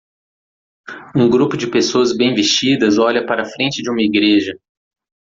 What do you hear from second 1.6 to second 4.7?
pessoas bem vestidas olha para a frente de uma igreja.